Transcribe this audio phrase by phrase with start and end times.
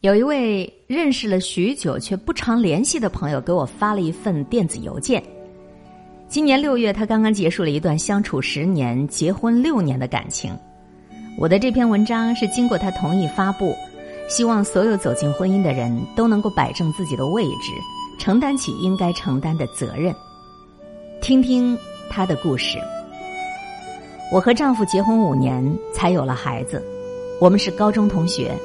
[0.00, 5.22] 有一位认识了许久却不常联系的朋友给我发了一份电子邮件。
[6.26, 10.56] 今年六月，他刚刚结束了一段相处十年、结婚六年的感情。
[11.36, 13.76] 我的这篇文章是经过他同意发布，
[14.26, 17.72] 希望所有走进婚姻的人都能够摆正自己的位置，
[18.18, 20.14] 承担起应该承担的责任。
[21.20, 21.76] 听听
[22.08, 22.78] 他的故事。
[24.32, 25.62] 我和丈夫结婚五年
[25.92, 26.82] 才有了孩子，
[27.38, 28.56] 我们是高中同学，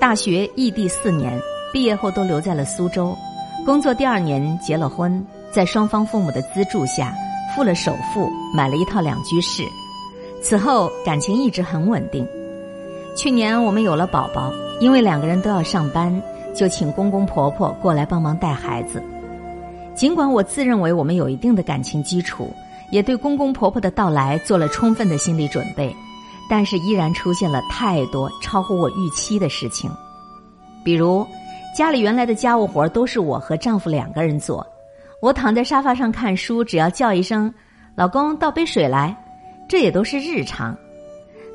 [0.00, 1.38] 大学异地四年，
[1.74, 3.14] 毕业后都留在了苏州，
[3.66, 7.14] 工作第二年结了婚，在双方父母的资助下，
[7.54, 9.62] 付了首付买了一套两居室，
[10.42, 12.26] 此后感情一直很稳定。
[13.14, 14.50] 去年我们有了宝宝，
[14.80, 16.20] 因为两个人都要上班，
[16.54, 19.02] 就请公公婆婆过来帮忙带孩子。
[19.94, 22.50] 尽管我自认为我们有一定的感情基础。
[22.90, 25.94] 也对公公婆婆的到来做了充分的心理准备，
[26.50, 29.88] 但是依然出现了太多超乎我预期的事情。
[30.84, 31.24] 比如，
[31.76, 34.66] 家里原来的家务活都是我和丈夫两个人做，
[35.22, 37.54] 我躺在沙发上看书，只要叫一声
[37.94, 39.16] “老公，倒杯水来”，
[39.68, 40.76] 这也都是日常。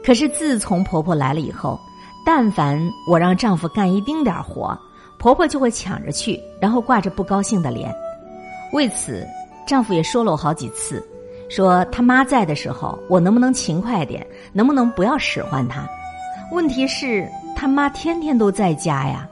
[0.02, 1.78] 可是自从婆婆来了以后，
[2.26, 2.80] 但凡
[3.10, 4.80] 我让丈夫干一丁点活，
[5.20, 7.94] 婆婆就会抢着去，然后挂着不高兴的脸。
[8.72, 9.28] 为此，
[9.68, 11.06] 丈夫也说了我好几次。
[11.50, 14.26] 说他妈在的时候，我能不能勤快点？
[14.52, 15.88] 能不能不要使唤他？
[16.52, 19.28] 问题是他妈天天都在家呀。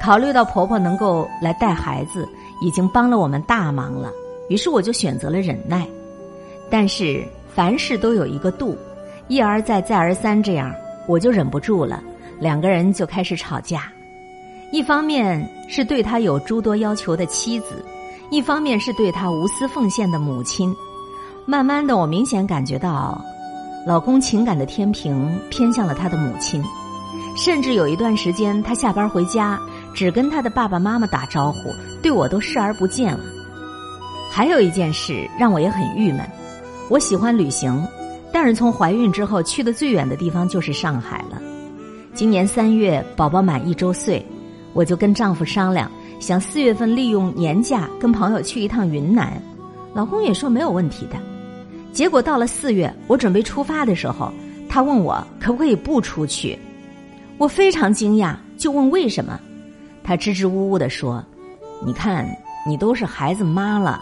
[0.00, 2.28] 考虑到婆婆能够来带孩子，
[2.60, 4.12] 已经帮了我们大忙了，
[4.48, 5.86] 于是我就选择了忍耐。
[6.70, 8.76] 但是凡事都有一个度，
[9.28, 10.72] 一而再再而三这样，
[11.08, 12.02] 我就忍不住了，
[12.38, 13.90] 两个人就开始吵架。
[14.72, 17.84] 一方面是对他有诸多要求的妻子，
[18.30, 20.74] 一方面是对他无私奉献的母亲。
[21.48, 23.24] 慢慢的，我明显感觉到，
[23.86, 26.60] 老公情感的天平偏向了他的母亲，
[27.36, 29.56] 甚至有一段时间，他下班回家
[29.94, 31.70] 只跟他的爸爸妈妈打招呼，
[32.02, 33.20] 对我都视而不见了。
[34.28, 36.28] 还有一件事让我也很郁闷，
[36.90, 37.80] 我喜欢旅行，
[38.32, 41.40] 但是从怀孕之后去的最远的地方就是上海了。
[42.12, 44.26] 今年三月宝宝满一周岁，
[44.72, 45.88] 我就跟丈夫商量，
[46.18, 49.40] 想四月份利用年假跟朋友去一趟云南，
[49.94, 51.16] 老公也说没有问题的。
[51.96, 54.30] 结果到了四月，我准备出发的时候，
[54.68, 56.58] 他问我可不可以不出去。
[57.38, 59.40] 我非常惊讶，就问为什么。
[60.04, 61.24] 他支支吾吾的说
[61.82, 62.28] ：“你看，
[62.68, 63.98] 你都是孩子妈了，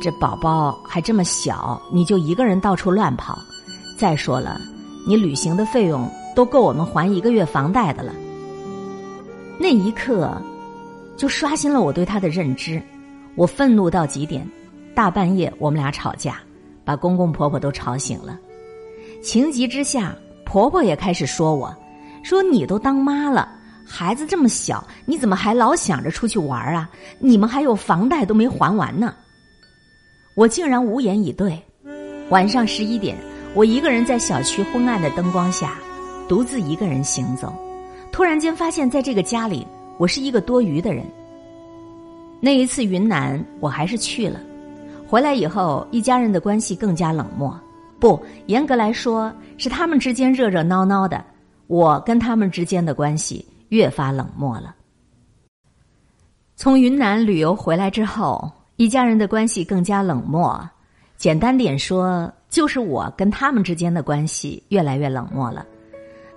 [0.00, 3.36] 这宝宝还这么小，你就一个人到处乱跑。
[3.98, 4.60] 再说了，
[5.04, 8.14] 你旅行的费用都够我们还一个月房贷的了。”
[9.58, 10.40] 那一刻，
[11.16, 12.80] 就刷新了我对他的认知。
[13.34, 14.48] 我愤怒到极点，
[14.94, 16.38] 大半夜我们俩吵架。
[16.86, 18.38] 把公公婆婆都吵醒了，
[19.20, 20.14] 情急之下，
[20.44, 21.74] 婆婆也开始说我，
[22.22, 23.48] 说你都当妈了，
[23.84, 26.88] 孩子这么小，你怎么还老想着出去玩啊？
[27.18, 29.12] 你们还有房贷都没还完呢。
[30.36, 31.60] 我竟然无言以对。
[32.30, 33.16] 晚上十一点，
[33.52, 35.74] 我一个人在小区昏暗的灯光下，
[36.28, 37.52] 独自一个人行走，
[38.12, 39.66] 突然间发现，在这个家里，
[39.98, 41.04] 我是一个多余的人。
[42.40, 44.40] 那一次云南，我还是去了。
[45.08, 47.58] 回来以后，一家人的关系更加冷漠。
[47.98, 51.24] 不，严格来说，是他们之间热热闹闹的，
[51.68, 54.74] 我跟他们之间的关系越发冷漠了。
[56.56, 60.68] 从云南旅游回来之后，一家人的关系更加冷漠。
[61.16, 65.64] 简单点说，就是我跟他们之间的关系越来越冷漠了，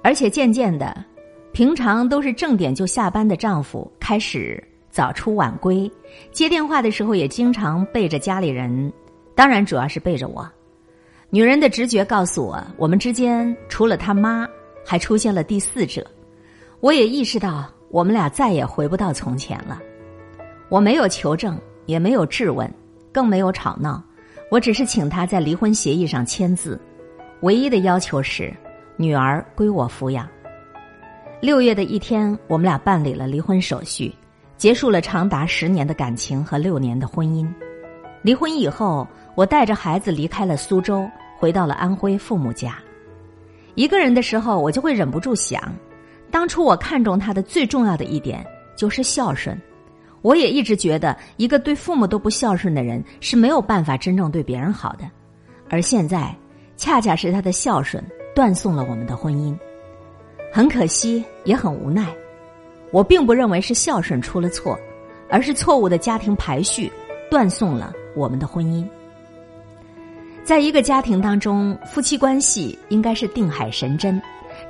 [0.01, 1.03] 而且渐渐的，
[1.51, 4.63] 平常都是正点就下班的丈夫开始。
[4.89, 5.91] 早出晚归，
[6.31, 8.91] 接电话的时候也经常背着家里人，
[9.35, 10.49] 当然主要是背着我。
[11.29, 14.47] 女人的直觉告诉我，我们之间除了他妈，
[14.83, 16.05] 还出现了第四者。
[16.79, 19.79] 我也意识到，我们俩再也回不到从前了。
[20.69, 22.71] 我没有求证，也没有质问，
[23.11, 24.01] 更没有吵闹，
[24.49, 26.79] 我只是请他在离婚协议上签字，
[27.41, 28.51] 唯一的要求是
[28.97, 30.27] 女儿归我抚养。
[31.41, 34.13] 六月的一天，我们俩办理了离婚手续。
[34.59, 37.47] 结束了长达十年的感情和六年的婚姻，
[38.21, 42.77] 离婚以后，我带着孩子离开了苏州，回到了安徽父母家。
[43.75, 45.73] 一个人的时候，我就会忍不住想，
[46.29, 48.45] 当初我看中他的最重要的一点
[48.75, 49.57] 就是孝顺。
[50.21, 55.09] 我也一直觉得，一个对父母都不孝顺的人是没有办法真正对别人好的。
[55.69, 56.35] 而现在，
[56.75, 58.03] 恰恰是他的孝顺
[58.35, 59.57] 断送了我们的婚姻，
[60.51, 62.13] 很可惜，也很无奈。
[62.91, 64.77] 我并不认为是孝顺出了错，
[65.29, 66.91] 而是错误的家庭排序
[67.29, 68.85] 断送了我们的婚姻。
[70.43, 74.19] 在一个家庭当中，夫妻关系应该是定海神针，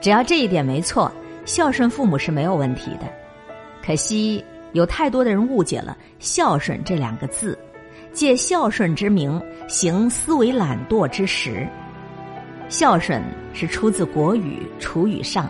[0.02, 1.10] 只要这一点没错，
[1.46, 3.08] 孝顺父母是没有问题的。
[3.82, 4.44] 可惜
[4.74, 7.58] 有太多的人误解了“孝顺”这两个字，
[8.12, 11.66] 借孝顺之名行思维懒惰之实。
[12.68, 13.24] 孝顺
[13.54, 15.46] 是出自国语《楚语上》，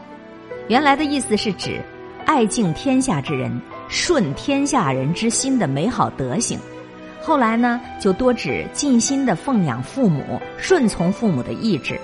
[0.67, 1.81] 原来的意思是指
[2.29, 3.51] 爱敬天下之人、
[3.87, 6.59] 顺天下人之心的美好德行。
[7.19, 11.99] 后来呢，就多指尽心的奉养父母、顺从父母的意志。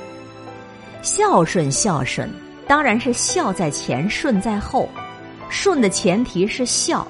[1.03, 2.27] 孝顺，孝顺，
[2.65, 4.89] 当然是孝在前，顺在后。
[5.47, 7.07] 顺的前提是孝，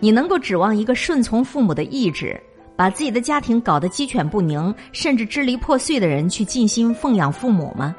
[0.00, 2.40] 你能够指望一个顺从父母的意志，
[2.74, 7.94] 把自己的家庭搞得鸡犬不宁，甚至支离破碎的人去尽心奉养父母吗？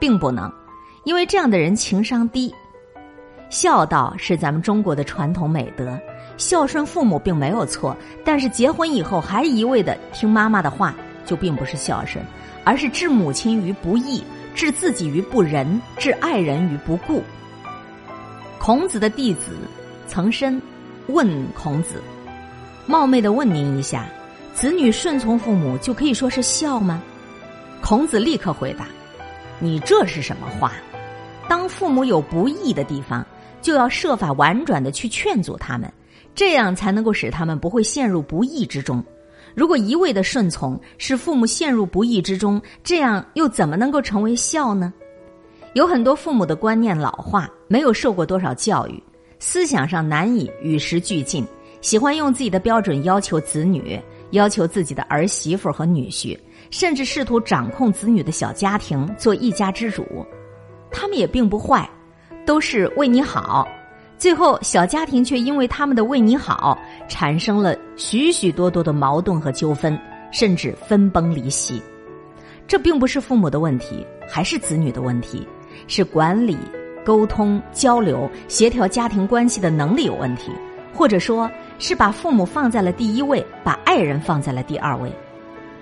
[0.00, 0.52] 并不能，
[1.04, 2.52] 因为这样的人情商低。
[3.48, 5.98] 孝道是咱们中国的传统美德，
[6.36, 10.94] 孝顺父母并没有错，但是结婚以后还一味的听妈妈的话，
[11.24, 12.24] 就并不是孝顺，
[12.64, 14.22] 而是置母亲于不义，
[14.54, 17.22] 置自己于不仁，置爱人于不顾。
[18.58, 19.52] 孔子的弟子
[20.08, 20.60] 曾参
[21.06, 22.02] 问孔子
[22.84, 24.06] ：“冒昧的问您一下，
[24.54, 27.00] 子女顺从父母就可以说是孝吗？”
[27.80, 28.86] 孔子立刻回答
[29.60, 30.72] ：“你这是什么话？
[31.48, 33.24] 当父母有不义的地方，
[33.66, 35.92] 就要设法婉转的去劝阻他们，
[36.36, 39.02] 这样才能够使他们不会陷入不义之中。
[39.56, 44.94] 如果一味的顺从，使父母陷入不义之中，这样又怎么能够成为孝呢？”
[45.74, 49.02] 有很多父母的观念老化，没有受过多少教育，
[49.40, 51.44] 思想上难以与时俱进，
[51.80, 56.38] 喜欢用自己的标准要求子女，要求自己的儿媳妇和女婿，
[56.70, 60.06] 甚至试图掌控子女的小家庭，做一家之主。
[60.88, 61.90] 他们也并不坏，
[62.46, 63.68] 都是为你好。
[64.16, 69.98] 最后，小家庭却因为他们的为你好，产生了许许多多的矛盾和纠纷，
[70.32, 71.82] 甚至分崩离析。
[72.66, 75.46] 这并不是父母的问题，还是子女的问题。
[75.88, 76.56] 是管理、
[77.04, 80.50] 沟通、交流、协调家庭关系的能力有问题，
[80.94, 85.12] 或者说是把父母放在了第一位，把爱人放在了第二位。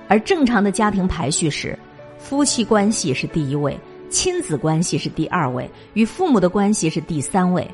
[0.09, 1.79] 而正常的家庭排序是：
[2.19, 3.79] 夫妻关系是第一位，
[4.15, 7.69] 亲子关系是第二位，与父母的关系是第三位。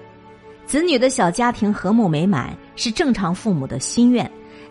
[0.65, 4.29] 子女的小家庭和睦美满是正常父母的心愿，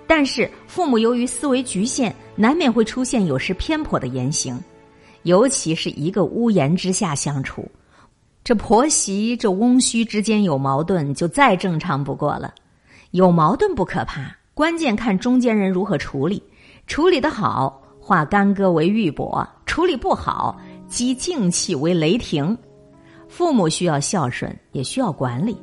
[0.08, 4.60] 但是父母由于思维局限，难免会出现有失偏颇的言行。
[5.22, 7.70] 尤其是一个屋檐之下相处，
[8.44, 12.52] 这婆媳这翁婿之间有矛盾，就再正常不过了。
[13.12, 16.42] 有矛盾不可怕，关键看中间人如何处理。
[16.88, 20.60] 处理的好，化干戈为玉帛；处理不好，
[20.90, 22.58] 积静气为雷霆。
[23.30, 25.56] 父母需要孝顺，也需要管理。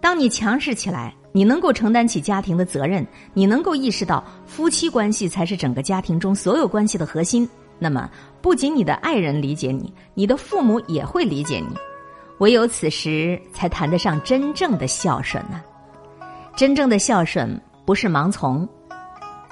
[0.00, 7.46] 当你强势起来，你能够承担起家庭的责任，你能够意识到夫妻关系才是整个家庭中所有关系的核心。
[7.78, 8.08] 那么，
[8.40, 11.76] 不仅你的爱人理解你，你的父母也会理解你。
[12.38, 15.60] 唯有此时，才谈得上真正的孝顺呢。
[16.56, 18.68] 真正的孝顺不是盲从。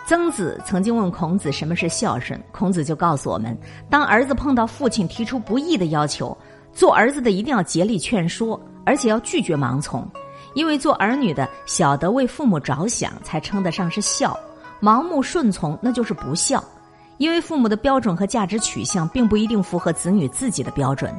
[0.09, 3.55] 曾子曾经问孔子什么是孝顺，孔子就告诉我们：
[3.91, 6.35] 当儿子碰到父亲提出不义的要求，
[6.73, 10.11] 做儿子的一定要竭力劝说，而且要拒绝盲从，
[10.55, 14.35] 因为做儿女的晓得为父母着想，才称得上是孝。
[14.81, 16.65] 盲目顺从，那就是不孝。
[17.19, 21.15] 因为父母的标准和价值取向并不一定符合子女自己的标准，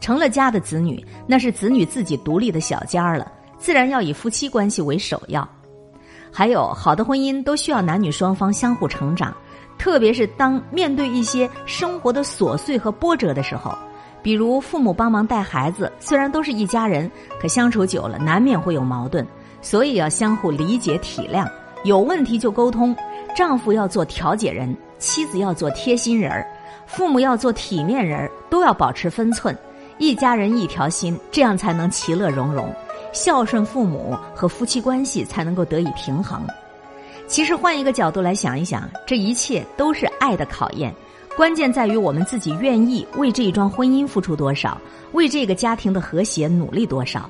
[0.00, 5.46] 成了家的子女那是子女自己独立的小家了，自然要以夫妻关系为首要。
[6.32, 9.34] 还有，好的婚姻都需要男女双方相互成长，
[9.78, 13.76] 特别是当面对一些生活的琐碎和波折的时候，
[14.22, 17.10] 比如父母帮忙带孩子，虽然都是一家人，
[17.40, 19.26] 可相处久了难免会有矛盾，
[19.60, 21.48] 所以要相互理解体谅，
[21.84, 22.94] 有问题就沟通。
[23.36, 24.76] 丈夫要做调解人。
[24.98, 26.46] 妻子要做贴心人儿，
[26.84, 29.56] 父母要做体面人儿，都要保持分寸，
[29.96, 32.70] 一家人一条心，这样才能其乐融融，
[33.12, 36.46] 孝顺父母和夫妻关系才能够得以平衡。
[37.26, 40.94] 其实换一个角度来想一想，这一切都是爱的考验，
[41.36, 44.80] 关键在于我们自己愿意为这一桩婚姻付出多少，
[45.12, 47.28] 为这个家庭的和谐努力多少。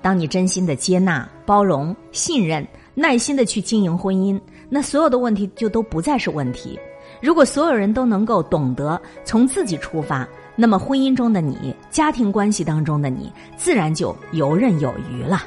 [0.00, 6.78] 当你真心的接纳、包容、信任、耐心的去经营婚姻，那所有的问题就都不再是问题。
[7.20, 10.26] 如果所有人都能够懂得从自己出发，
[10.60, 15.42] 那么婚姻中的你、家庭关系当中的你，自然就游刃有余了。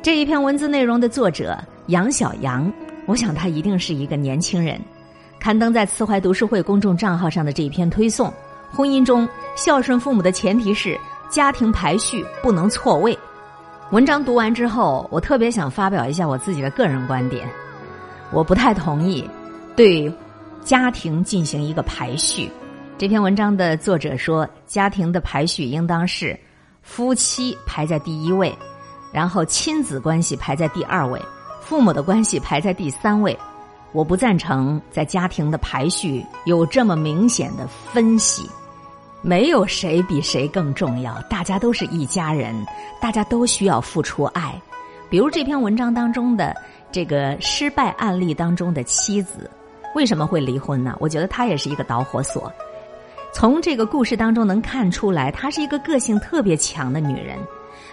[0.00, 1.58] 这一篇文字内容的作者
[1.88, 2.72] 杨小杨，
[3.06, 4.80] 我想他一定是一个年轻人。
[5.40, 8.32] 刊登在慈怀读书会公众账号上的这一篇推送：
[8.70, 10.96] 婚姻中孝顺父母的前提是
[11.28, 13.18] 家庭排序不能错位。
[13.90, 17.48] 文章读完之后，我特别想发表一下我自己的个人观点，
[18.30, 19.28] 我不太同意
[19.74, 20.12] 对。
[20.62, 22.50] 家庭进行一个排序，
[22.98, 26.38] 这篇文章的作者说，家庭的排序应当是
[26.80, 28.56] 夫妻排在第一位，
[29.12, 31.20] 然后亲子关系排在第二位，
[31.60, 33.38] 父母的关系排在第三位。
[33.92, 38.48] 我不赞成在家庭的排序有这么明显的分析，
[39.20, 42.54] 没有谁比谁更重要，大家都是一家人，
[42.98, 44.58] 大家都需要付出爱。
[45.10, 46.56] 比如这篇文章当中的
[46.90, 49.50] 这个失败案例当中的妻子，
[49.94, 50.96] 为什么会离婚呢？
[50.98, 52.50] 我觉得她也是一个导火索。
[53.38, 57.36] 从这个故事当中能看出来，她是一个个性特别强的女人。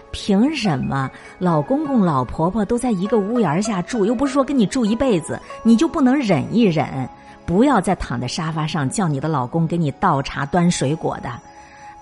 [0.10, 7.10] 凭什么老公公老婆婆都在一个屋檐下住，又不是说跟你住一辈子，你就不能忍一忍？
[7.46, 11.30] 不要再躺在沙发上叫你的老公给你倒茶端水果的。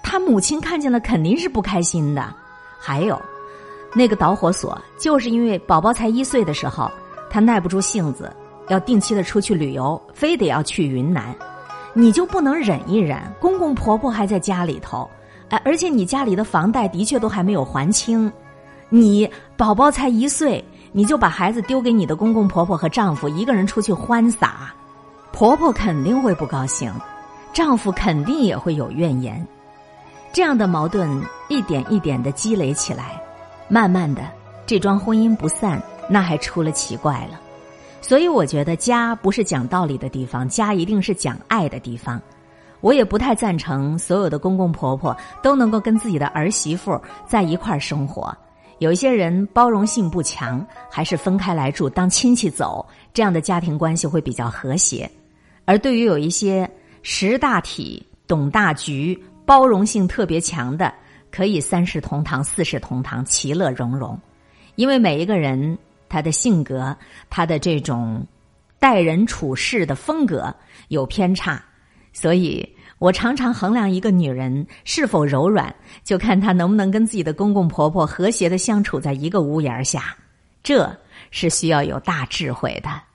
[0.03, 2.31] 他母亲看见了肯定是不开心的。
[2.79, 3.19] 还有，
[3.95, 6.91] 那个导火索就是因为宝宝才一岁的时候，
[7.27, 8.31] 他耐不住性子，
[8.67, 11.36] 要定期的出去旅游，非得要去云南，
[11.93, 13.19] 你就不能忍一忍？
[13.39, 15.10] 公公婆婆还在家里头。
[15.50, 18.31] 哎，而且你家里的房贷的确都还没有还清，
[18.88, 24.74] 你宝宝才一岁，你就把孩子丢给你的公公婆婆和丈夫一个人出去欢撒，
[25.33, 26.89] 婆婆肯定会不高兴，
[27.51, 29.45] 丈夫肯定也会有怨言，
[30.31, 33.21] 这样的矛盾一点一点的积累起来，
[33.67, 34.21] 慢慢的
[34.65, 37.38] 这桩婚姻不散，那还出了奇怪了。
[38.01, 42.22] 所以我觉得家不是讲道理的地方，家一定是讲爱的地方。
[42.81, 48.36] 我也不太赞成所有的公公婆婆都能够跟自己的儿媳妇在一块儿生活。
[48.79, 55.10] 有一些人包容性不强，还是分开来住，当亲戚走，这样的家庭关系会比较和谐。
[55.65, 56.67] 而对于有一些
[57.03, 60.91] 识大体、懂大局、包容性特别强的，
[61.29, 64.20] 可以三世同堂、四世同堂，其乐融融。
[64.74, 65.77] 因为每一个人
[66.12, 66.96] 她的性格、
[67.30, 68.27] 她的这种
[68.77, 70.53] 待人处事的风格
[70.89, 71.63] 有偏差。
[72.12, 72.68] 所以
[73.00, 80.13] 我常常衡量一个女人是否柔软，就看她能不能跟自己的公公婆婆和谐的相处在一个屋檐下，
[80.62, 80.94] 这
[81.32, 83.11] 是需要有大智慧的。